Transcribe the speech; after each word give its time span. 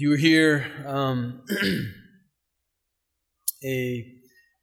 You 0.00 0.08
were 0.08 0.16
here 0.16 0.64
um, 0.86 1.42
a 3.62 4.06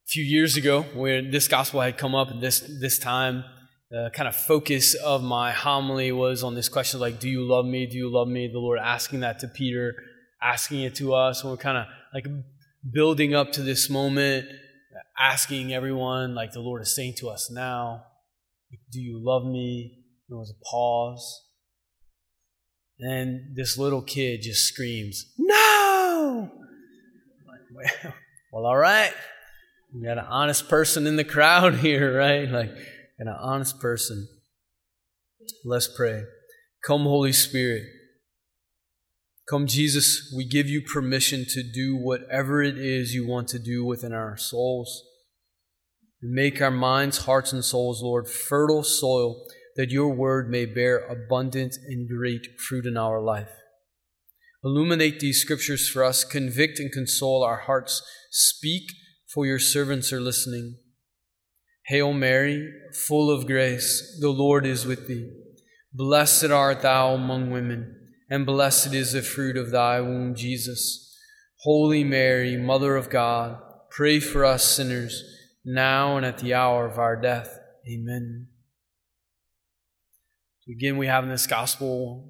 few 0.08 0.24
years 0.24 0.58
ago 0.58 0.82
when 0.96 1.30
this 1.30 1.48
gospel 1.48 1.80
had 1.80 1.96
come 1.96 2.16
up, 2.16 2.30
this 2.42 2.62
this 2.82 2.98
time 2.98 3.44
the 3.92 4.10
kind 4.16 4.28
of 4.28 4.36
focus 4.36 4.96
of 4.96 5.22
my 5.22 5.52
homily 5.52 6.12
was 6.12 6.44
on 6.44 6.56
this 6.56 6.70
question 6.70 7.00
like, 7.00 7.20
"Do 7.20 7.30
you 7.30 7.48
love 7.48 7.68
me? 7.68 7.86
Do 7.86 7.98
you 7.98 8.12
love 8.12 8.28
me?" 8.28 8.50
The 8.52 8.58
Lord 8.58 8.80
asking 8.82 9.20
that 9.20 9.38
to 9.42 9.48
Peter, 9.48 9.94
asking 10.42 10.82
it 10.82 10.96
to 10.96 11.14
us, 11.14 11.44
and 11.44 11.52
we're 11.52 11.58
kind 11.58 11.78
of 11.78 11.86
like 12.16 12.26
building 12.92 13.36
up 13.36 13.52
to 13.52 13.62
this 13.62 13.92
moment, 13.92 14.48
asking 15.20 15.72
everyone 15.72 16.34
like 16.34 16.54
the 16.54 16.62
Lord 16.62 16.82
is 16.82 16.96
saying 16.96 17.14
to 17.20 17.30
us 17.30 17.52
now, 17.52 18.06
"Do 18.92 19.00
you 19.00 19.24
love 19.24 19.46
me?" 19.46 20.00
There 20.30 20.38
was 20.40 20.50
a 20.50 20.58
pause. 20.66 21.44
And 23.00 23.56
this 23.56 23.78
little 23.78 24.02
kid 24.02 24.42
just 24.42 24.68
screams, 24.68 25.32
No! 25.38 26.52
well, 27.74 28.14
well, 28.52 28.66
all 28.66 28.78
right. 28.78 29.14
We 29.94 30.04
got 30.04 30.18
an 30.18 30.26
honest 30.26 30.68
person 30.68 31.08
in 31.08 31.16
the 31.16 31.24
crowd 31.24 31.76
here, 31.86 32.18
right? 32.18 32.50
Like, 32.50 32.72
an 33.20 33.28
honest 33.28 33.80
person. 33.80 34.28
Let's 35.64 35.88
pray. 35.88 36.24
Come, 36.86 37.04
Holy 37.04 37.34
Spirit. 37.34 37.84
Come, 39.50 39.66
Jesus, 39.66 40.34
we 40.36 40.46
give 40.46 40.68
you 40.68 40.82
permission 40.82 41.46
to 41.50 41.64
do 41.64 41.96
whatever 41.96 42.62
it 42.62 42.78
is 42.78 43.14
you 43.14 43.26
want 43.26 43.48
to 43.50 43.60
do 43.60 43.86
within 43.86 44.12
our 44.12 44.38
souls. 44.38 45.04
And 46.22 46.32
make 46.32 46.62
our 46.62 46.72
minds, 46.72 47.20
hearts, 47.20 47.54
and 47.54 47.64
souls, 47.64 48.02
Lord, 48.02 48.28
fertile 48.28 48.84
soil 48.84 49.46
that 49.78 49.92
your 49.92 50.10
word 50.10 50.50
may 50.50 50.66
bear 50.66 50.98
abundant 51.08 51.78
and 51.88 52.10
great 52.10 52.60
fruit 52.60 52.86
in 52.86 52.98
our 52.98 53.22
life. 53.22 53.52
Illuminate 54.64 55.20
these 55.20 55.40
scriptures 55.40 55.88
for 55.88 56.04
us, 56.04 56.24
convict 56.24 56.80
and 56.80 56.92
console 56.92 57.44
our 57.44 57.60
hearts. 57.60 58.02
Speak, 58.32 58.92
for 59.34 59.46
your 59.46 59.60
servants 59.60 60.12
are 60.12 60.20
listening. 60.20 60.78
Hail 61.86 62.12
Mary, 62.12 62.70
full 63.08 63.30
of 63.32 63.46
grace, 63.46 64.18
the 64.20 64.30
Lord 64.30 64.66
is 64.66 64.86
with 64.86 65.08
thee. 65.08 65.32
Blessed 65.94 66.46
art 66.46 66.82
thou 66.82 67.14
among 67.14 67.52
women, 67.52 67.96
and 68.30 68.46
blessed 68.46 68.94
is 68.94 69.14
the 69.14 69.22
fruit 69.22 69.56
of 69.56 69.72
thy 69.72 70.02
womb, 70.02 70.36
Jesus. 70.36 71.16
Holy 71.62 72.04
Mary, 72.04 72.58
Mother 72.58 72.96
of 72.96 73.10
God, 73.10 73.62
pray 73.90 74.20
for 74.20 74.44
us 74.44 74.66
sinners, 74.66 75.24
now 75.64 76.18
and 76.18 76.26
at 76.26 76.40
the 76.40 76.54
hour 76.54 76.86
of 76.86 77.00
our 77.00 77.16
death. 77.16 77.58
Amen. 77.90 78.48
Again, 80.70 80.98
we 80.98 81.08
have 81.08 81.24
in 81.24 81.30
this 81.30 81.48
gospel 81.48 82.28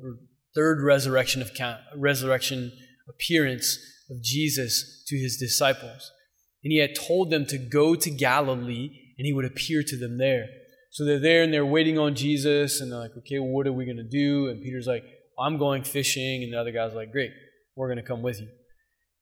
third 0.55 0.81
resurrection 0.81 1.41
of 1.41 1.51
resurrection 1.95 2.71
appearance 3.09 3.77
of 4.09 4.21
Jesus 4.21 5.03
to 5.07 5.17
his 5.17 5.37
disciples. 5.37 6.11
And 6.63 6.71
he 6.71 6.79
had 6.79 6.95
told 6.95 7.29
them 7.29 7.45
to 7.47 7.57
go 7.57 7.95
to 7.95 8.09
Galilee 8.09 8.89
and 9.17 9.25
he 9.25 9.33
would 9.33 9.45
appear 9.45 9.83
to 9.83 9.97
them 9.97 10.17
there. 10.17 10.45
So 10.91 11.05
they're 11.05 11.19
there 11.19 11.43
and 11.43 11.53
they're 11.53 11.65
waiting 11.65 11.97
on 11.97 12.15
Jesus 12.15 12.81
and 12.81 12.91
they're 12.91 12.99
like, 12.99 13.15
okay, 13.19 13.39
well, 13.39 13.49
what 13.49 13.67
are 13.67 13.73
we 13.73 13.85
going 13.85 13.97
to 13.97 14.03
do? 14.03 14.47
And 14.47 14.61
Peter's 14.61 14.87
like, 14.87 15.03
I'm 15.39 15.57
going 15.57 15.83
fishing. 15.83 16.43
And 16.43 16.53
the 16.53 16.59
other 16.59 16.71
guy's 16.71 16.93
like, 16.93 17.11
great, 17.11 17.31
we're 17.75 17.87
going 17.87 18.03
to 18.03 18.07
come 18.07 18.21
with 18.21 18.39
you. 18.39 18.47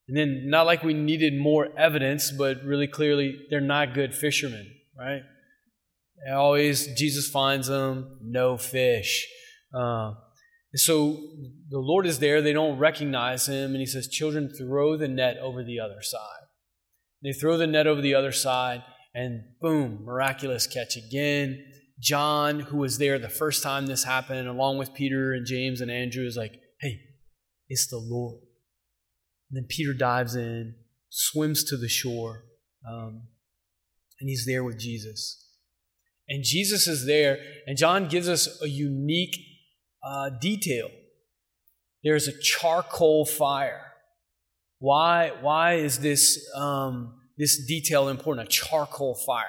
And 0.07 0.15
then, 0.15 0.43
not 0.49 0.67
like 0.67 0.83
we 0.83 0.93
needed 0.93 1.35
more 1.35 1.69
evidence, 1.77 2.31
but 2.31 2.63
really 2.63 2.87
clearly, 2.87 3.39
they're 3.49 3.59
not 3.59 3.95
good 3.95 4.13
fishermen, 4.13 4.71
right? 4.97 5.23
Always, 6.31 6.87
Jesus 6.95 7.29
finds 7.29 7.67
them, 7.67 8.17
no 8.21 8.57
fish. 8.57 9.27
Uh, 9.73 10.13
so 10.75 11.17
the 11.69 11.79
Lord 11.79 12.05
is 12.05 12.19
there. 12.19 12.41
They 12.41 12.53
don't 12.53 12.77
recognize 12.77 13.47
him. 13.47 13.71
And 13.71 13.79
he 13.79 13.85
says, 13.85 14.07
Children, 14.07 14.49
throw 14.49 14.97
the 14.97 15.07
net 15.07 15.37
over 15.37 15.63
the 15.63 15.79
other 15.79 16.01
side. 16.01 16.45
They 17.23 17.33
throw 17.33 17.57
the 17.57 17.67
net 17.67 17.87
over 17.87 18.01
the 18.01 18.13
other 18.13 18.31
side, 18.31 18.83
and 19.13 19.41
boom, 19.59 20.03
miraculous 20.03 20.67
catch 20.67 20.95
again. 20.95 21.63
John, 21.99 22.59
who 22.59 22.77
was 22.77 22.97
there 22.97 23.17
the 23.17 23.29
first 23.29 23.63
time 23.63 23.87
this 23.87 24.03
happened, 24.03 24.47
along 24.47 24.77
with 24.77 24.93
Peter 24.93 25.33
and 25.33 25.45
James 25.45 25.81
and 25.81 25.89
Andrew, 25.89 26.25
is 26.25 26.35
like, 26.35 26.53
Hey, 26.81 26.99
it's 27.69 27.87
the 27.87 27.97
Lord. 27.97 28.41
And 29.49 29.57
then 29.57 29.65
Peter 29.69 29.93
dives 29.93 30.35
in, 30.35 30.75
swims 31.09 31.63
to 31.65 31.77
the 31.77 31.87
shore, 31.87 32.43
um, 32.87 33.23
and 34.19 34.29
he's 34.29 34.45
there 34.45 34.63
with 34.63 34.79
Jesus. 34.79 35.44
And 36.27 36.43
Jesus 36.43 36.87
is 36.87 37.05
there, 37.05 37.39
and 37.67 37.77
John 37.77 38.07
gives 38.07 38.27
us 38.27 38.61
a 38.61 38.67
unique 38.67 39.37
uh, 40.03 40.31
detail. 40.41 40.89
There's 42.03 42.27
a 42.27 42.39
charcoal 42.39 43.25
fire. 43.25 43.81
Why, 44.79 45.31
why 45.41 45.75
is 45.75 45.99
this, 45.99 46.49
um, 46.55 47.13
this 47.37 47.65
detail 47.67 48.09
important? 48.09 48.47
A 48.47 48.51
charcoal 48.51 49.15
fire. 49.15 49.45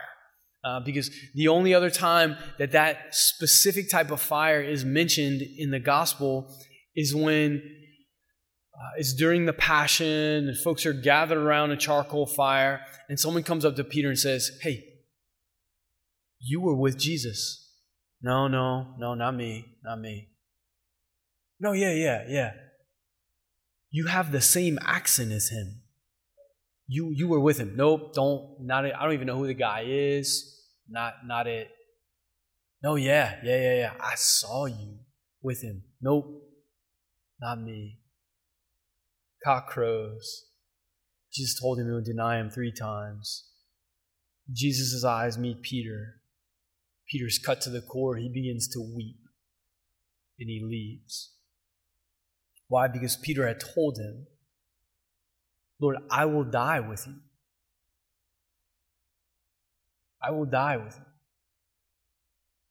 Uh, 0.64 0.80
because 0.80 1.10
the 1.34 1.48
only 1.48 1.74
other 1.74 1.90
time 1.90 2.36
that 2.58 2.72
that 2.72 3.14
specific 3.14 3.88
type 3.88 4.10
of 4.10 4.20
fire 4.20 4.60
is 4.60 4.84
mentioned 4.84 5.40
in 5.40 5.70
the 5.70 5.78
gospel 5.78 6.52
is 6.96 7.14
when 7.14 7.62
uh, 8.74 8.90
it's 8.98 9.14
during 9.14 9.46
the 9.46 9.52
passion 9.52 10.48
and 10.48 10.58
folks 10.58 10.84
are 10.84 10.92
gathered 10.92 11.38
around 11.38 11.70
a 11.70 11.76
charcoal 11.76 12.26
fire 12.26 12.80
and 13.08 13.20
someone 13.20 13.44
comes 13.44 13.64
up 13.64 13.76
to 13.76 13.84
peter 13.84 14.08
and 14.08 14.18
says 14.18 14.50
hey 14.60 14.82
you 16.46 16.60
were 16.60 16.74
with 16.74 16.98
Jesus. 16.98 17.70
No, 18.22 18.48
no, 18.48 18.94
no, 18.98 19.14
not 19.14 19.34
me, 19.34 19.64
not 19.84 20.00
me. 20.00 20.28
No, 21.60 21.72
yeah, 21.72 21.92
yeah, 21.92 22.24
yeah. 22.28 22.52
You 23.90 24.06
have 24.06 24.32
the 24.32 24.40
same 24.40 24.78
accent 24.82 25.32
as 25.32 25.48
him. 25.48 25.82
You 26.86 27.10
you 27.14 27.28
were 27.28 27.40
with 27.40 27.58
him. 27.58 27.74
Nope, 27.76 28.14
don't 28.14 28.58
not 28.60 28.84
it. 28.84 28.94
I 28.96 29.04
don't 29.04 29.14
even 29.14 29.26
know 29.26 29.38
who 29.38 29.46
the 29.46 29.54
guy 29.54 29.84
is. 29.86 30.60
Not 30.88 31.14
not 31.24 31.46
it. 31.46 31.68
No, 32.82 32.94
yeah, 32.94 33.36
yeah, 33.42 33.56
yeah, 33.56 33.74
yeah. 33.74 33.92
I 34.00 34.14
saw 34.14 34.66
you 34.66 34.98
with 35.42 35.62
him. 35.62 35.82
Nope, 36.00 36.26
not 37.40 37.60
me. 37.60 37.98
Cock 39.44 39.68
crows. 39.68 40.44
Jesus 41.32 41.60
told 41.60 41.78
him 41.78 41.86
he 41.86 41.92
would 41.92 42.04
deny 42.04 42.38
him 42.38 42.50
three 42.50 42.72
times. 42.72 43.48
Jesus' 44.52 45.04
eyes 45.04 45.36
meet 45.36 45.62
Peter. 45.62 46.20
Peter's 47.10 47.38
cut 47.38 47.60
to 47.62 47.70
the 47.70 47.80
core. 47.80 48.16
He 48.16 48.28
begins 48.28 48.68
to 48.68 48.80
weep 48.80 49.18
and 50.38 50.48
he 50.48 50.60
leaves. 50.62 51.32
Why? 52.68 52.88
Because 52.88 53.16
Peter 53.16 53.46
had 53.46 53.60
told 53.60 53.98
him, 53.98 54.26
Lord, 55.80 55.96
I 56.10 56.24
will 56.24 56.44
die 56.44 56.80
with 56.80 57.06
you. 57.06 57.14
I 60.22 60.30
will 60.30 60.46
die 60.46 60.76
with 60.76 60.96
you. 60.96 61.04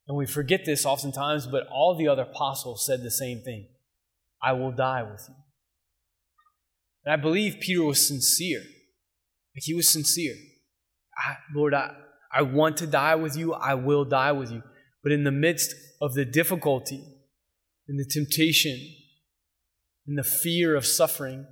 And 0.08 0.16
we 0.16 0.26
forget 0.26 0.64
this 0.64 0.84
oftentimes, 0.84 1.46
but 1.46 1.66
all 1.68 1.96
the 1.96 2.08
other 2.08 2.22
apostles 2.22 2.84
said 2.86 3.02
the 3.02 3.10
same 3.10 3.40
thing 3.42 3.68
I 4.42 4.52
will 4.52 4.70
die 4.70 5.02
with 5.02 5.24
you. 5.28 5.34
And 7.04 7.12
I 7.12 7.16
believe 7.16 7.58
Peter 7.60 7.82
was 7.82 8.06
sincere. 8.06 8.60
Like 8.60 9.62
he 9.62 9.74
was 9.74 9.88
sincere. 9.88 10.34
I, 11.16 11.36
Lord, 11.54 11.72
I, 11.72 11.92
I 12.36 12.42
want 12.42 12.76
to 12.78 12.86
die 12.86 13.14
with 13.14 13.34
you. 13.34 13.54
I 13.54 13.74
will 13.74 14.04
die 14.04 14.32
with 14.32 14.50
you. 14.52 14.62
But 15.02 15.12
in 15.12 15.24
the 15.24 15.32
midst 15.32 15.74
of 16.02 16.12
the 16.12 16.26
difficulty, 16.26 17.02
in 17.88 17.96
the 17.96 18.04
temptation, 18.04 18.78
in 20.06 20.16
the 20.16 20.22
fear 20.22 20.76
of 20.76 20.84
suffering, 20.84 21.46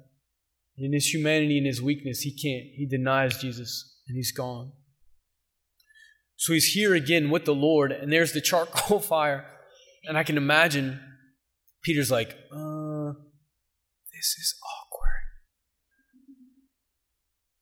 in 0.77 0.93
his 0.93 1.15
humanity 1.15 1.57
and 1.57 1.67
his 1.67 1.81
weakness, 1.81 2.21
he 2.21 2.31
can't. 2.31 2.67
He 2.77 2.87
denies 2.87 3.39
Jesus 3.39 3.99
and 4.07 4.17
he's 4.17 4.33
gone. 4.33 4.73
So 6.37 6.53
he's 6.53 6.75
here 6.75 6.95
again 6.95 7.31
with 7.31 7.47
the 7.47 7.55
Lord, 7.55 7.93
and 7.93 8.13
there's 8.13 8.33
the 8.33 8.41
charcoal 8.43 9.01
fire. 9.15 9.47
And 10.07 10.19
I 10.19 10.23
can 10.23 10.37
imagine 10.37 11.01
Peter's 11.83 12.11
like, 12.11 12.31
uh, 12.53 13.13
this 14.13 14.37
is 14.39 14.55
awkward. 14.63 15.25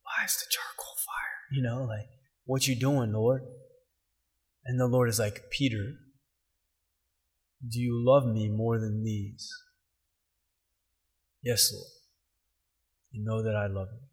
Why 0.02 0.24
is 0.24 0.34
the 0.34 0.50
charcoal 0.50 0.96
fire? 1.06 1.52
You 1.52 1.62
know, 1.62 1.84
like, 1.84 2.08
what 2.44 2.66
you 2.66 2.74
doing, 2.74 3.12
Lord? 3.12 3.42
And 4.64 4.78
the 4.78 4.86
Lord 4.86 5.08
is 5.08 5.18
like, 5.18 5.50
Peter, 5.50 5.94
do 7.68 7.80
you 7.80 8.02
love 8.04 8.26
me 8.26 8.48
more 8.48 8.78
than 8.78 9.04
these? 9.04 9.48
Yes, 11.42 11.72
Lord. 11.72 11.90
You 13.10 13.24
know 13.24 13.42
that 13.42 13.56
I 13.56 13.66
love 13.66 13.88
you. 13.92 14.06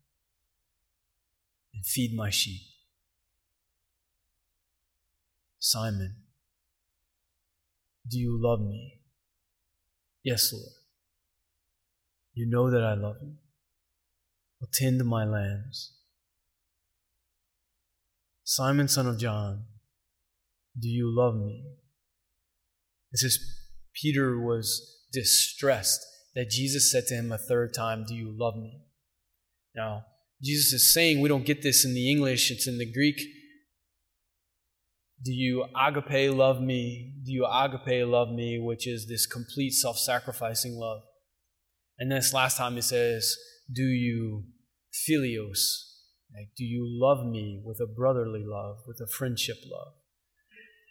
And 1.73 1.85
feed 1.85 2.15
my 2.15 2.29
sheep. 2.29 2.61
Simon, 5.59 6.15
do 8.09 8.17
you 8.17 8.39
love 8.41 8.61
me? 8.61 9.01
Yes, 10.23 10.51
Lord. 10.51 10.73
You 12.33 12.47
know 12.49 12.71
that 12.71 12.83
I 12.83 12.93
love 12.93 13.17
you. 13.21 13.33
Attend 14.61 14.99
to 14.99 15.05
my 15.05 15.25
lambs. 15.25 15.98
Simon, 18.51 18.87
son 18.87 19.05
of 19.05 19.19
John, 19.19 19.65
do 20.75 20.87
you 20.87 21.15
love 21.15 21.35
me? 21.35 21.65
It 23.11 23.19
says 23.19 23.37
Peter 23.93 24.39
was 24.39 25.05
distressed. 25.13 26.03
that 26.33 26.49
Jesus 26.49 26.91
said 26.91 27.05
to 27.07 27.13
him 27.13 27.31
a 27.31 27.37
third 27.37 27.75
time, 27.75 28.05
Do 28.07 28.15
you 28.15 28.35
love 28.35 28.55
me? 28.55 28.81
Now, 29.75 30.05
Jesus 30.41 30.73
is 30.73 30.91
saying, 30.91 31.21
we 31.21 31.29
don't 31.29 31.45
get 31.45 31.61
this 31.61 31.85
in 31.85 31.93
the 31.93 32.09
English, 32.09 32.49
it's 32.49 32.67
in 32.67 32.79
the 32.79 32.91
Greek. 32.91 33.19
Do 35.23 35.31
you 35.31 35.65
agape 35.77 36.33
love 36.33 36.59
me? 36.59 37.13
Do 37.23 37.31
you 37.31 37.45
agape 37.45 38.07
love 38.07 38.29
me? 38.29 38.57
Which 38.57 38.87
is 38.87 39.07
this 39.07 39.27
complete 39.27 39.73
self 39.73 39.99
sacrificing 39.99 40.75
love. 40.75 41.01
And 41.99 42.11
this 42.11 42.33
last 42.33 42.57
time 42.57 42.73
he 42.73 42.81
says, 42.81 43.37
Do 43.71 43.83
you 43.83 44.45
philios? 45.07 45.88
Like, 46.33 46.49
do 46.55 46.63
you 46.63 46.85
love 46.87 47.25
me 47.25 47.61
with 47.63 47.79
a 47.79 47.87
brotherly 47.87 48.43
love, 48.45 48.77
with 48.87 48.99
a 49.01 49.07
friendship 49.07 49.57
love? 49.69 49.93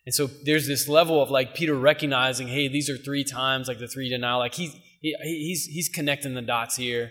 And 0.04 0.14
so 0.14 0.26
there's 0.26 0.66
this 0.66 0.88
level 0.88 1.22
of 1.22 1.30
like 1.30 1.54
Peter 1.54 1.74
recognizing, 1.74 2.48
hey, 2.48 2.66
these 2.68 2.88
are 2.88 2.96
three 2.96 3.24
times 3.24 3.68
like 3.68 3.78
the 3.78 3.86
three 3.86 4.08
denial. 4.08 4.38
Like 4.38 4.54
he, 4.54 4.68
he 5.00 5.14
he's 5.22 5.66
he's 5.66 5.88
connecting 5.88 6.34
the 6.34 6.42
dots 6.42 6.76
here, 6.76 7.10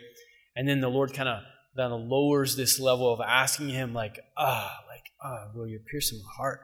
and 0.56 0.68
then 0.68 0.82
the 0.82 0.90
Lord 0.90 1.14
kind 1.14 1.30
of 1.30 1.44
kind 1.78 1.94
of 1.94 2.02
lowers 2.02 2.56
this 2.56 2.80
level 2.80 3.14
of 3.14 3.22
asking 3.22 3.70
him 3.70 3.94
like, 3.94 4.20
ah, 4.36 4.84
like 4.90 5.04
ah, 5.24 5.52
Lord, 5.56 5.70
you're 5.70 5.80
piercing 5.92 6.20
my 6.24 6.44
heart. 6.44 6.62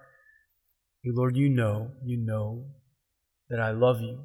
Hey, 1.04 1.12
Lord, 1.13 1.38
you 1.38 1.50
know, 1.50 1.92
you 2.04 2.18
know 2.18 2.65
that 3.50 3.60
I 3.60 3.71
love 3.71 4.01
you. 4.01 4.19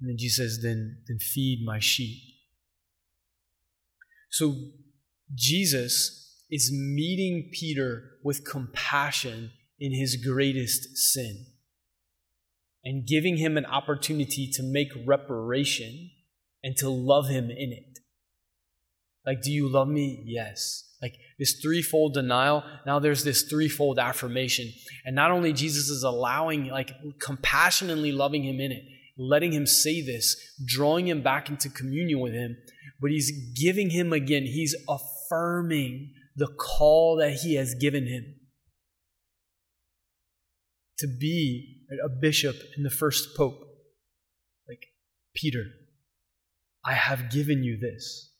And 0.00 0.08
then 0.08 0.16
Jesus 0.18 0.36
says, 0.36 0.62
then 0.62 1.02
then 1.06 1.18
feed 1.18 1.62
my 1.64 1.78
sheep. 1.78 2.16
So 4.30 4.54
Jesus 5.34 6.42
is 6.50 6.70
meeting 6.72 7.50
Peter 7.52 8.10
with 8.22 8.44
compassion 8.44 9.50
in 9.78 9.92
his 9.92 10.16
greatest 10.16 10.96
sin 10.96 11.46
and 12.84 13.06
giving 13.06 13.36
him 13.36 13.56
an 13.56 13.66
opportunity 13.66 14.48
to 14.52 14.62
make 14.62 14.88
reparation 15.06 16.10
and 16.62 16.76
to 16.76 16.88
love 16.88 17.28
him 17.28 17.50
in 17.50 17.72
it. 17.72 17.98
Like, 19.26 19.42
do 19.42 19.50
you 19.50 19.68
love 19.68 19.88
me? 19.88 20.22
Yes. 20.24 20.84
Like 21.02 21.16
this 21.38 21.60
threefold 21.60 22.14
denial, 22.14 22.62
now 22.86 23.00
there's 23.00 23.24
this 23.24 23.42
threefold 23.42 23.98
affirmation. 23.98 24.72
And 25.04 25.16
not 25.16 25.32
only 25.32 25.52
Jesus 25.52 25.88
is 25.88 26.04
allowing, 26.04 26.66
like, 26.68 26.92
compassionately 27.20 28.12
loving 28.12 28.44
him 28.44 28.60
in 28.60 28.70
it, 28.70 28.84
letting 29.18 29.52
him 29.52 29.66
say 29.66 30.00
this, 30.00 30.36
drawing 30.64 31.08
him 31.08 31.22
back 31.22 31.50
into 31.50 31.68
communion 31.68 32.20
with 32.20 32.32
him, 32.32 32.56
but 33.00 33.10
he's 33.10 33.32
giving 33.60 33.90
him 33.90 34.12
again, 34.12 34.44
he's 34.44 34.76
affirming 34.88 35.15
the 35.28 36.48
call 36.58 37.16
that 37.16 37.32
he 37.34 37.54
has 37.54 37.74
given 37.74 38.06
him 38.06 38.36
to 40.98 41.06
be 41.06 41.82
a 42.04 42.08
bishop 42.08 42.56
and 42.76 42.84
the 42.84 42.90
first 42.90 43.36
pope. 43.36 43.60
Like, 44.68 44.86
Peter, 45.34 45.64
I 46.84 46.94
have 46.94 47.30
given 47.30 47.62
you 47.62 47.78
this. 47.78 48.32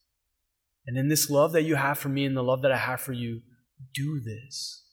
And 0.86 0.96
in 0.96 1.08
this 1.08 1.28
love 1.28 1.52
that 1.52 1.62
you 1.62 1.74
have 1.74 1.98
for 1.98 2.08
me 2.08 2.24
and 2.24 2.36
the 2.36 2.42
love 2.42 2.62
that 2.62 2.72
I 2.72 2.76
have 2.76 3.00
for 3.00 3.12
you, 3.12 3.40
do 3.94 4.20
this. 4.20 4.84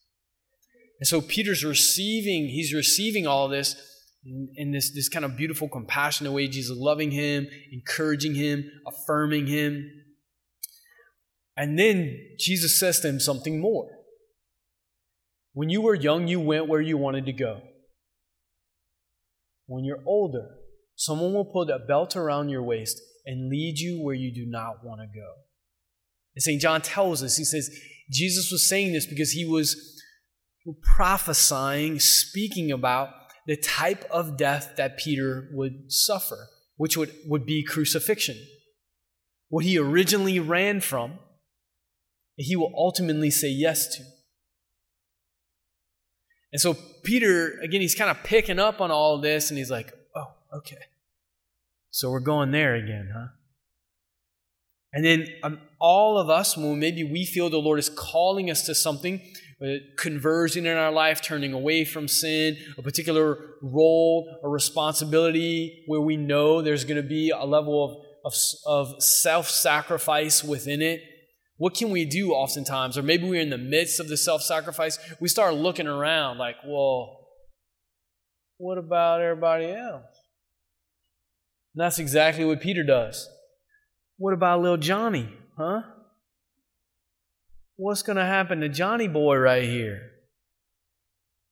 And 1.00 1.08
so 1.08 1.22
Peter's 1.22 1.64
receiving, 1.64 2.48
he's 2.48 2.74
receiving 2.74 3.28
all 3.28 3.48
this 3.48 3.76
in, 4.26 4.50
in, 4.56 4.72
this, 4.72 4.94
this 4.94 5.10
kind 5.10 5.26
of 5.26 5.38
beautiful, 5.38 5.68
compassionate 5.68 6.34
way. 6.34 6.48
Jesus 6.48 6.78
loving 6.78 7.12
him, 7.12 7.48
encouraging 7.72 8.36
him, 8.36 8.64
affirming 8.88 9.48
him. 9.48 9.90
And 11.56 11.78
then 11.78 12.18
Jesus 12.40 12.80
says 12.80 13.00
to 13.02 13.10
him 13.10 13.20
something 13.20 13.60
more. 13.60 13.90
When 15.54 15.70
you 15.70 15.82
were 15.82 15.94
young, 15.94 16.28
you 16.28 16.40
went 16.40 16.68
where 16.68 16.82
you 16.82 16.98
wanted 16.98 17.26
to 17.28 17.34
go. 17.34 17.62
When 19.68 19.86
you're 19.86 20.04
older, 20.06 20.50
someone 20.96 21.34
will 21.34 21.46
put 21.46 21.70
a 21.70 21.80
belt 21.80 22.16
around 22.16 22.50
your 22.50 22.64
waist 22.64 23.00
and 23.26 23.50
lead 23.50 23.78
you 23.78 24.02
where 24.02 24.16
you 24.16 24.34
do 24.34 24.46
not 24.46 24.84
want 24.84 25.02
to 25.02 25.08
go. 25.08 25.32
And 26.36 26.42
St. 26.42 26.62
John 26.62 26.82
tells 26.82 27.22
us, 27.22 27.38
he 27.38 27.46
says, 27.46 27.70
Jesus 28.12 28.52
was 28.52 28.68
saying 28.68 28.94
this 28.94 29.06
because 29.06 29.32
he 29.32 29.46
was 29.46 30.02
prophesying, 30.96 32.00
speaking 32.00 32.72
about 32.72 33.10
the 33.46 33.56
type 33.56 34.06
of 34.10 34.38
death 34.38 34.74
that 34.78 34.98
Peter 34.98 35.50
would 35.52 35.92
suffer, 35.92 36.48
which 36.78 36.98
would, 36.98 37.14
would 37.28 37.46
be 37.46 37.64
crucifixion. 37.64 38.38
What 39.50 39.66
he 39.66 39.78
originally 39.78 40.40
ran 40.40 40.82
from, 40.82 41.20
he 42.36 42.56
will 42.56 42.74
ultimately 42.76 43.30
say 43.30 43.50
yes 43.50 43.96
to. 43.96 44.04
And 46.52 46.62
so 46.62 46.76
Peter, 47.04 47.60
again, 47.62 47.82
he's 47.82 47.96
kind 47.96 48.12
of 48.12 48.24
picking 48.24 48.60
up 48.60 48.80
on 48.80 48.92
all 48.92 49.20
this 49.20 49.50
and 49.50 49.58
he's 49.58 49.72
like, 49.72 49.92
oh, 50.16 50.34
okay. 50.58 50.78
So 51.90 52.12
we're 52.12 52.20
going 52.20 52.52
there 52.52 52.76
again, 52.76 53.12
huh? 53.14 53.28
And 54.94 55.04
then 55.04 55.28
um, 55.42 55.60
all 55.80 56.20
of 56.20 56.30
us, 56.30 56.56
when 56.56 56.80
maybe 56.80 57.04
we 57.04 57.26
feel 57.26 57.50
the 57.50 57.58
Lord 57.58 57.80
is 57.80 57.90
calling 57.90 58.52
us 58.52 58.64
to 58.68 58.76
something, 58.76 59.20
uh, 59.64 59.76
conversion 59.98 60.68
in 60.68 60.78
our 60.78 60.92
life, 60.92 61.22
turning 61.22 61.54
away 61.54 61.86
from 61.86 62.08
sin, 62.08 62.58
a 62.78 62.84
particular 62.84 63.38
role 63.64 64.40
or 64.44 64.52
responsibility 64.52 65.84
where 65.88 66.02
we 66.02 66.18
know 66.18 66.62
there's 66.62 66.84
going 66.84 67.02
to 67.02 67.08
be 67.08 67.32
a 67.32 67.44
level 67.44 68.06
of, 68.24 68.34
of, 68.34 68.90
of 68.92 69.04
self 69.04 69.50
sacrifice 69.50 70.44
within 70.44 70.82
it, 70.82 71.02
what 71.64 71.76
can 71.76 71.92
we 71.92 72.04
do 72.04 72.34
oftentimes? 72.34 72.98
Or 72.98 73.04
maybe 73.04 73.26
we're 73.26 73.42
in 73.42 73.50
the 73.50 73.58
midst 73.58 74.02
of 74.02 74.10
the 74.10 74.18
self 74.18 74.42
sacrifice. 74.42 75.00
We 75.22 75.30
start 75.30 75.54
looking 75.54 75.88
around 75.88 76.38
like, 76.38 76.58
well, 76.68 77.26
what 78.58 78.78
about 78.78 79.22
everybody 79.22 79.72
else? 79.72 80.04
And 81.74 81.82
that's 81.82 82.00
exactly 82.00 82.44
what 82.44 82.60
Peter 82.60 82.84
does. 82.84 83.30
What 84.18 84.34
about 84.34 84.60
little 84.60 84.76
Johnny, 84.76 85.30
huh? 85.58 85.84
What's 87.78 88.02
going 88.02 88.18
to 88.18 88.26
happen 88.26 88.60
to 88.60 88.68
Johnny 88.68 89.08
boy 89.08 89.38
right 89.38 89.64
here? 89.64 90.02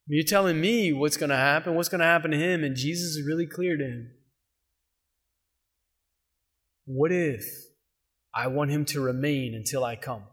You're 0.07 0.25
telling 0.25 0.59
me 0.59 0.91
what's 0.91 1.15
going 1.15 1.29
to 1.29 1.37
happen, 1.37 1.75
what's 1.75 1.87
going 1.87 2.01
to 2.01 2.05
happen 2.05 2.31
to 2.31 2.37
him, 2.37 2.65
and 2.65 2.75
Jesus 2.75 3.15
is 3.15 3.25
really 3.25 3.47
clear 3.47 3.77
to 3.77 3.83
him. 3.85 4.11
What 6.83 7.13
if 7.13 7.45
I 8.33 8.47
want 8.47 8.71
him 8.71 8.85
to 8.85 9.01
remain 9.01 9.53
until 9.53 9.83
I 9.83 9.95
come. 9.95 10.23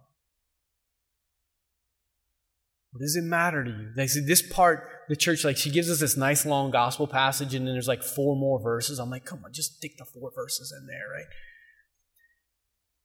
What 2.92 3.00
does 3.00 3.16
it 3.16 3.22
matter 3.22 3.64
to 3.64 3.70
you? 3.70 3.92
They 3.96 4.06
say 4.06 4.20
this 4.20 4.42
part, 4.42 4.88
the 5.08 5.16
church, 5.16 5.44
like 5.44 5.56
she 5.56 5.70
gives 5.70 5.90
us 5.90 6.00
this 6.00 6.16
nice 6.16 6.46
long 6.46 6.70
gospel 6.70 7.06
passage, 7.06 7.54
and 7.54 7.66
then 7.66 7.74
there's 7.74 7.88
like 7.88 8.02
four 8.02 8.34
more 8.36 8.60
verses. 8.60 8.98
I'm 8.98 9.10
like, 9.10 9.24
come 9.24 9.44
on, 9.44 9.52
just 9.52 9.76
stick 9.76 9.98
the 9.98 10.04
four 10.04 10.30
verses 10.34 10.72
in 10.76 10.86
there, 10.86 11.08
right? 11.12 11.26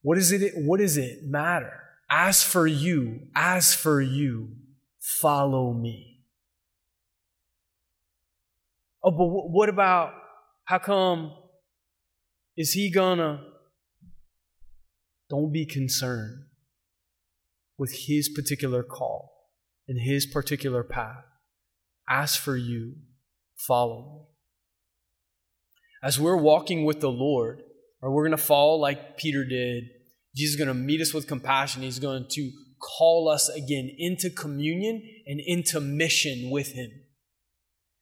What 0.01 0.18
is 0.18 0.31
it? 0.31 0.54
What 0.56 0.80
does 0.80 0.97
it 0.97 1.23
matter? 1.23 1.80
As 2.09 2.44
for 2.44 2.68
you, 2.68 3.28
as 3.35 3.73
for 3.73 4.02
you, 4.02 4.50
follow 5.00 5.73
me. 5.73 6.21
Oh, 9.04 9.12
but 9.12 9.26
what 9.26 9.69
about 9.69 10.14
how 10.66 10.80
come 10.80 11.33
is 12.56 12.71
he 12.71 12.90
gonna 12.90 13.42
don't 15.30 15.51
be 15.51 15.65
concerned 15.65 16.45
with 17.77 18.06
his 18.07 18.30
particular 18.30 18.83
call 18.83 19.49
and 19.87 19.99
his 19.99 20.25
particular 20.25 20.83
path. 20.83 21.25
As 22.07 22.35
for 22.35 22.56
you, 22.56 22.95
follow 23.56 24.01
me. 24.01 24.33
As 26.03 26.19
we're 26.19 26.37
walking 26.37 26.83
with 26.83 26.99
the 26.99 27.11
Lord, 27.11 27.61
or 28.01 28.11
we're 28.11 28.23
going 28.23 28.37
to 28.37 28.44
fall 28.44 28.80
like 28.80 29.18
Peter 29.18 29.45
did, 29.45 29.85
Jesus 30.35 30.56
is 30.56 30.57
going 30.57 30.68
to 30.68 30.73
meet 30.73 30.99
us 30.99 31.13
with 31.13 31.27
compassion. 31.27 31.81
He's 31.81 31.99
going 31.99 32.25
to 32.31 32.51
call 32.81 33.30
us 33.30 33.47
again 33.49 33.89
into 33.97 34.30
communion 34.30 35.01
and 35.25 35.39
into 35.45 35.80
mission 35.80 36.49
with 36.49 36.73
Him. 36.73 36.92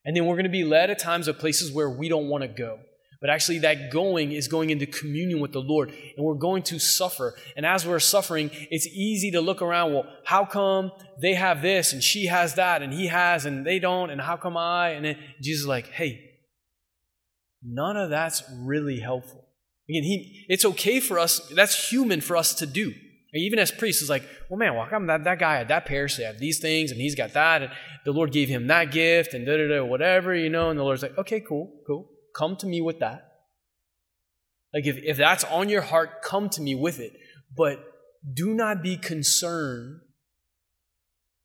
And 0.03 0.15
then 0.15 0.25
we're 0.25 0.35
going 0.35 0.45
to 0.45 0.49
be 0.49 0.63
led 0.63 0.89
at 0.89 0.97
times 0.97 1.27
of 1.27 1.37
places 1.37 1.71
where 1.71 1.89
we 1.89 2.09
don't 2.09 2.27
want 2.27 2.41
to 2.41 2.47
go. 2.47 2.79
But 3.21 3.29
actually, 3.29 3.59
that 3.59 3.91
going 3.91 4.31
is 4.31 4.47
going 4.47 4.71
into 4.71 4.87
communion 4.87 5.39
with 5.39 5.51
the 5.51 5.61
Lord, 5.61 5.89
and 5.89 6.25
we're 6.25 6.33
going 6.33 6.63
to 6.63 6.79
suffer. 6.79 7.35
And 7.55 7.67
as 7.67 7.85
we're 7.85 7.99
suffering, 7.99 8.49
it's 8.71 8.87
easy 8.87 9.29
to 9.31 9.41
look 9.41 9.61
around. 9.61 9.93
Well, 9.93 10.05
how 10.25 10.43
come 10.43 10.91
they 11.21 11.35
have 11.35 11.61
this 11.61 11.93
and 11.93 12.01
she 12.01 12.25
has 12.25 12.55
that 12.55 12.81
and 12.81 12.91
he 12.91 13.07
has 13.07 13.45
and 13.45 13.63
they 13.63 13.77
don't, 13.77 14.09
and 14.09 14.19
how 14.19 14.37
come 14.37 14.57
I? 14.57 14.89
And 14.89 15.05
then 15.05 15.17
Jesus 15.39 15.61
is 15.61 15.67
like, 15.67 15.89
hey, 15.89 16.19
none 17.63 17.95
of 17.95 18.09
that's 18.09 18.41
really 18.57 18.99
helpful. 18.99 19.45
Again, 19.87 20.03
he, 20.03 20.45
it's 20.49 20.65
okay 20.65 20.99
for 20.99 21.19
us, 21.19 21.39
that's 21.55 21.91
human 21.91 22.21
for 22.21 22.35
us 22.35 22.55
to 22.55 22.65
do. 22.65 22.91
Even 23.33 23.59
as 23.59 23.71
priests, 23.71 24.01
it's 24.01 24.09
like, 24.09 24.23
well, 24.49 24.57
man, 24.57 24.75
well, 24.75 24.87
come 24.89 25.05
that, 25.07 25.23
that 25.25 25.39
guy 25.39 25.57
had 25.57 25.67
that 25.67 25.85
parish, 25.85 26.17
they 26.17 26.23
have 26.23 26.39
these 26.39 26.59
things, 26.59 26.91
and 26.91 26.99
he's 26.99 27.15
got 27.15 27.33
that, 27.33 27.61
and 27.61 27.71
the 28.03 28.11
Lord 28.11 28.31
gave 28.31 28.49
him 28.49 28.67
that 28.67 28.91
gift, 28.91 29.33
and 29.33 29.45
da 29.45 29.55
da 29.55 29.67
da, 29.67 29.85
whatever, 29.85 30.35
you 30.35 30.49
know, 30.49 30.69
and 30.69 30.77
the 30.77 30.83
Lord's 30.83 31.03
like, 31.03 31.17
okay, 31.17 31.39
cool, 31.39 31.71
cool. 31.87 32.09
Come 32.35 32.55
to 32.57 32.67
me 32.67 32.81
with 32.81 33.00
that. 33.00 33.27
Like, 34.73 34.85
if, 34.85 34.97
if 34.97 35.17
that's 35.17 35.43
on 35.45 35.69
your 35.69 35.81
heart, 35.81 36.21
come 36.23 36.50
to 36.50 36.61
me 36.61 36.75
with 36.75 37.00
it. 37.00 37.13
But 37.55 37.83
do 38.33 38.53
not 38.53 38.81
be 38.81 38.95
concerned. 38.97 40.01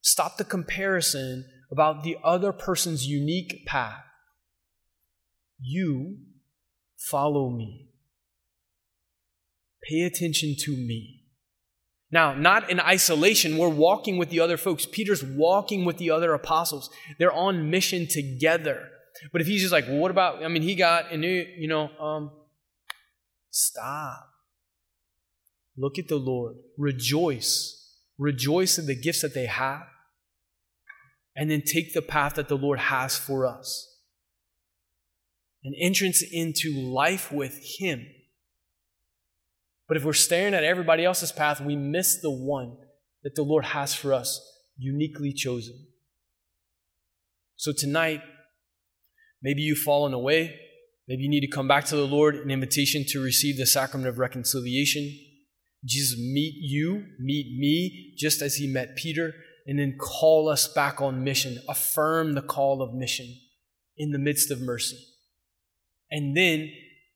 Stop 0.00 0.36
the 0.36 0.44
comparison 0.44 1.46
about 1.72 2.04
the 2.04 2.16
other 2.22 2.52
person's 2.52 3.06
unique 3.06 3.66
path. 3.66 4.04
You 5.58 6.18
Follow 6.96 7.50
me. 7.50 7.88
Pay 9.82 10.02
attention 10.02 10.56
to 10.60 10.72
me. 10.72 11.22
Now, 12.10 12.34
not 12.34 12.70
in 12.70 12.80
isolation, 12.80 13.58
we're 13.58 13.68
walking 13.68 14.16
with 14.16 14.30
the 14.30 14.40
other 14.40 14.56
folks. 14.56 14.86
Peter's 14.86 15.22
walking 15.22 15.84
with 15.84 15.98
the 15.98 16.10
other 16.10 16.32
apostles. 16.34 16.90
They're 17.18 17.32
on 17.32 17.70
mission 17.70 18.06
together. 18.08 18.88
But 19.32 19.40
if 19.40 19.46
he's 19.46 19.60
just 19.60 19.72
like, 19.72 19.86
well, 19.86 19.98
what 19.98 20.10
about, 20.10 20.44
I 20.44 20.48
mean, 20.48 20.62
he 20.62 20.74
got, 20.74 21.12
and 21.12 21.24
you 21.24 21.68
know, 21.68 21.88
um, 21.98 22.30
stop. 23.50 24.28
Look 25.76 25.98
at 25.98 26.08
the 26.08 26.16
Lord. 26.16 26.56
Rejoice. 26.78 27.94
Rejoice 28.18 28.78
in 28.78 28.86
the 28.86 28.94
gifts 28.94 29.22
that 29.22 29.34
they 29.34 29.46
have. 29.46 29.86
And 31.34 31.50
then 31.50 31.62
take 31.62 31.92
the 31.92 32.02
path 32.02 32.34
that 32.36 32.48
the 32.48 32.56
Lord 32.56 32.78
has 32.78 33.16
for 33.16 33.46
us. 33.46 33.94
An 35.64 35.74
entrance 35.78 36.22
into 36.22 36.72
life 36.72 37.30
with 37.30 37.60
Him. 37.78 38.06
But 39.88 39.96
if 39.96 40.04
we're 40.04 40.14
staring 40.14 40.54
at 40.54 40.64
everybody 40.64 41.04
else's 41.04 41.32
path, 41.32 41.60
we 41.60 41.76
miss 41.76 42.20
the 42.20 42.30
one 42.30 42.76
that 43.22 43.34
the 43.34 43.42
Lord 43.42 43.66
has 43.66 43.94
for 43.94 44.14
us, 44.14 44.40
uniquely 44.78 45.32
chosen. 45.32 45.86
So 47.56 47.72
tonight, 47.76 48.22
maybe 49.42 49.62
you've 49.62 49.78
fallen 49.78 50.12
away. 50.12 50.58
Maybe 51.08 51.22
you 51.22 51.28
need 51.28 51.42
to 51.42 51.50
come 51.50 51.68
back 51.68 51.84
to 51.86 51.96
the 51.96 52.06
Lord, 52.06 52.34
an 52.34 52.50
invitation 52.50 53.04
to 53.08 53.22
receive 53.22 53.56
the 53.56 53.66
sacrament 53.66 54.08
of 54.08 54.18
reconciliation. 54.18 55.16
Jesus 55.84 56.18
meet 56.18 56.54
you, 56.58 57.04
meet 57.20 57.56
me, 57.58 58.14
just 58.18 58.42
as 58.42 58.56
he 58.56 58.66
met 58.66 58.96
Peter, 58.96 59.32
and 59.66 59.78
then 59.78 59.96
call 59.98 60.48
us 60.48 60.66
back 60.66 61.00
on 61.00 61.22
mission, 61.22 61.58
affirm 61.68 62.34
the 62.34 62.42
call 62.42 62.82
of 62.82 62.92
mission 62.92 63.26
in 63.96 64.10
the 64.10 64.18
midst 64.18 64.50
of 64.50 64.60
mercy. 64.60 64.96
And 66.10 66.36
then, 66.36 66.70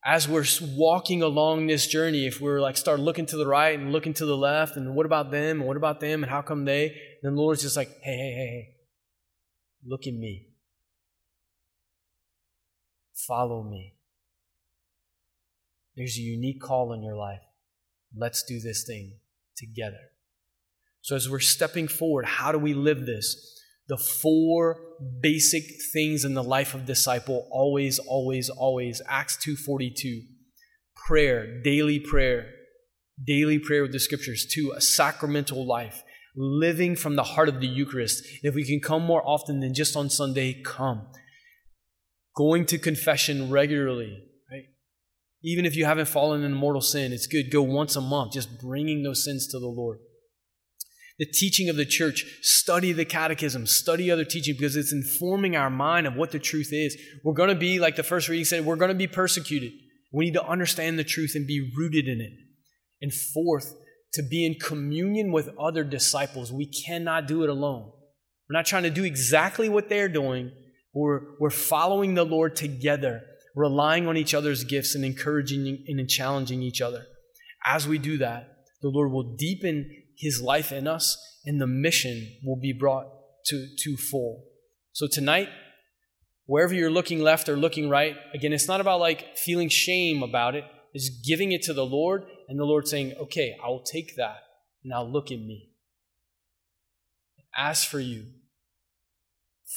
as 0.05 0.29
we're 0.29 0.47
walking 0.77 1.23
along 1.23 1.67
this 1.67 1.87
journey, 1.87 2.27
if 2.27 2.41
we're 2.41 2.61
like 2.61 2.77
start 2.77 3.01
looking 3.01 3.27
to 3.27 3.37
the 3.37 3.47
right 3.47 3.79
and 3.79 3.93
looking 3.93 4.15
to 4.15 4.27
the 4.27 4.37
left, 4.37 4.77
and 4.77 4.95
what 4.95 5.07
about 5.07 5.31
them, 5.31 5.59
and 5.59 5.67
what 5.67 5.77
about 5.77 6.01
them, 6.01 6.23
and 6.23 6.31
how 6.31 6.43
come 6.43 6.65
they, 6.65 6.95
then 7.23 7.35
the 7.35 7.41
Lord's 7.41 7.63
just 7.63 7.77
like, 7.77 7.89
hey, 8.03 8.17
hey, 8.17 8.35
hey, 8.35 8.47
hey, 8.47 8.69
look 9.85 10.07
at 10.07 10.15
me. 10.15 10.50
Follow 13.27 13.63
me. 13.63 13.95
There's 15.97 16.17
a 16.17 16.23
unique 16.23 16.61
call 16.61 16.93
in 16.93 17.03
your 17.03 17.17
life. 17.17 17.41
Let's 18.17 18.43
do 18.43 18.61
this 18.61 18.85
thing 18.85 19.19
together. 19.57 19.99
So, 21.03 21.17
as 21.17 21.29
we're 21.29 21.41
stepping 21.41 21.89
forward, 21.89 22.27
how 22.27 22.53
do 22.53 22.59
we 22.59 22.75
live 22.75 23.07
this? 23.07 23.61
The 23.89 23.97
four 23.97 24.79
basic 25.21 25.65
things 25.93 26.25
in 26.25 26.35
the 26.35 26.43
life 26.43 26.75
of 26.75 26.85
disciple 26.85 27.49
always, 27.51 27.99
always, 27.99 28.49
always. 28.49 29.03
Acts 29.09 29.37
2.42. 29.45 30.21
Prayer, 30.95 31.61
daily 31.63 31.99
prayer, 31.99 32.51
daily 33.25 33.59
prayer 33.59 33.83
with 33.83 33.93
the 33.93 33.99
scriptures. 33.99 34.47
Two, 34.47 34.73
a 34.77 34.81
sacramental 34.81 35.67
life, 35.67 36.05
living 36.37 36.95
from 36.95 37.17
the 37.17 37.25
heart 37.25 37.49
of 37.49 37.61
the 37.61 37.67
Eucharist. 37.67 38.23
If 38.43 38.55
we 38.55 38.65
can 38.65 38.81
come 38.81 39.03
more 39.03 39.27
often 39.27 39.61
than 39.61 39.75
just 39.75 39.97
on 39.97 40.09
Sunday, 40.11 40.63
come. 40.63 41.07
Going 42.37 42.67
to 42.67 42.79
confession 42.79 43.51
regularly, 43.51 44.25
even 45.43 45.65
if 45.65 45.75
you 45.75 45.87
haven't 45.87 46.09
fallen 46.09 46.45
in 46.45 46.53
mortal 46.53 46.83
sin, 46.83 47.13
it's 47.13 47.27
good. 47.27 47.51
Go 47.51 47.63
once 47.63 47.97
a 47.97 48.01
month, 48.01 48.33
just 48.33 48.61
bringing 48.61 49.03
those 49.03 49.25
sins 49.25 49.47
to 49.49 49.59
the 49.59 49.67
Lord. 49.67 49.99
The 51.19 51.27
teaching 51.27 51.69
of 51.69 51.77
the 51.77 51.85
church, 51.85 52.25
study 52.43 52.93
the 52.93 53.05
catechism, 53.05 53.67
study 53.67 54.11
other 54.11 54.25
teaching 54.25 54.55
because 54.55 54.77
it's 54.77 54.93
informing 54.93 55.57
our 55.57 55.71
mind 55.71 56.07
of 56.07 56.15
what 56.15 56.31
the 56.31 56.39
truth 56.39 56.71
is. 56.73 56.97
We're 57.25 57.35
going 57.35 57.51
to 57.51 57.55
be, 57.55 57.79
like 57.79 57.97
the 57.97 58.03
first 58.03 58.29
reading 58.29 58.45
said, 58.45 58.65
we're 58.65 58.77
going 58.77 58.91
to 58.91 58.95
be 58.95 59.07
persecuted. 59.07 59.73
We 60.13 60.27
need 60.27 60.35
to 60.35 60.47
understand 60.47 60.99
the 60.99 61.05
truth 61.05 61.33
and 61.35 61.47
be 61.47 61.71
rooted 61.77 62.07
in 62.07 62.21
it. 62.21 62.33
And 63.03 63.13
fourth, 63.13 63.75
to 64.15 64.23
be 64.23 64.45
in 64.45 64.55
communion 64.55 65.31
with 65.31 65.51
other 65.59 65.85
disciples. 65.85 66.53
We 66.53 66.67
cannot 66.67 67.29
do 67.29 67.45
it 67.45 67.51
alone. 67.51 67.93
We're 68.49 68.59
not 68.59 68.67
trying 68.67 68.83
to 68.83 68.91
do 68.91 69.05
exactly 69.05 69.69
what 69.69 69.89
they're 69.89 70.09
doing. 70.09 70.51
We're, 70.93 71.21
we're 71.39 71.51
following 71.51 72.15
the 72.15 72.25
Lord 72.25 72.57
together 72.57 73.23
relying 73.55 74.07
on 74.07 74.17
each 74.17 74.35
other's 74.35 74.65
gifts 74.65 74.95
and 74.95 75.05
encouraging 75.05 75.85
and 75.87 76.09
challenging 76.09 76.63
each 76.63 76.81
other. 76.81 77.05
As 77.65 77.87
we 77.87 77.99
do 77.99 78.19
that, 78.19 78.49
the 78.83 78.89
Lord 78.89 79.13
will 79.13 79.37
deepen 79.37 79.91
his 80.17 80.41
life 80.41 80.73
in 80.73 80.87
us 80.87 81.19
and 81.45 81.61
the 81.61 81.67
mission 81.67 82.29
will 82.45 82.59
be 82.61 82.73
brought 82.73 83.07
to, 83.47 83.67
to 83.79 83.97
full. 83.97 84.45
So 84.93 85.07
tonight, 85.11 85.49
wherever 86.47 86.75
you're 86.75 86.91
looking 86.91 87.21
left 87.21 87.49
or 87.49 87.57
looking 87.57 87.89
right, 87.89 88.17
again, 88.35 88.53
it's 88.53 88.69
not 88.69 88.81
about 88.81 89.01
like 89.01 89.37
feeling 89.37 89.69
shame 89.69 90.23
about 90.23 90.55
it. 90.55 90.65
It's 90.93 91.11
giving 91.27 91.53
it 91.53 91.63
to 91.63 91.73
the 91.73 91.87
Lord 91.87 92.25
and 92.49 92.59
the 92.59 92.65
Lord 92.65 92.89
saying, 92.89 93.15
okay, 93.21 93.57
I'll 93.63 93.83
take 93.83 94.17
that. 94.17 94.39
Now 94.85 95.03
look 95.03 95.31
at 95.31 95.39
me. 95.39 95.71
As 97.57 97.85
for 97.85 98.01
you, 98.01 98.27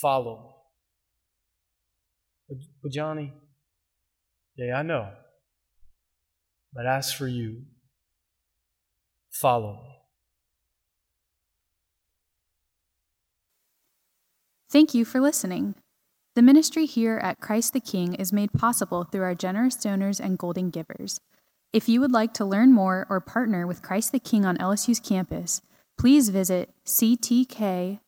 follow 0.02 0.44
me. 0.44 0.53
But 2.84 2.92
Johnny, 2.92 3.34
yeah, 4.58 4.78
I 4.78 4.82
know. 4.84 5.10
But 6.74 6.86
as 6.86 7.14
for 7.14 7.28
you, 7.28 7.64
follow 9.32 9.82
me. 9.84 9.90
Thank 14.70 14.94
you 14.94 15.06
for 15.06 15.22
listening. 15.22 15.76
The 16.36 16.42
ministry 16.42 16.86
here 16.88 17.20
at 17.20 17.40
Christ 17.40 17.74
the 17.74 17.80
King 17.80 18.16
is 18.16 18.34
made 18.34 18.52
possible 18.54 19.04
through 19.04 19.22
our 19.22 19.36
generous 19.36 19.76
donors 19.76 20.20
and 20.20 20.38
golden 20.38 20.72
givers. 20.72 21.22
If 21.72 21.88
you 21.88 22.02
would 22.02 22.12
like 22.12 22.34
to 22.36 22.46
learn 22.46 22.74
more 22.74 23.06
or 23.10 23.22
partner 23.22 23.66
with 23.66 23.84
Christ 23.84 24.12
the 24.12 24.20
King 24.20 24.44
on 24.46 24.58
LSU's 24.58 25.00
campus, 25.00 25.62
please 25.98 26.30
visit 26.30 26.74
ctklsu.org. 26.86 28.00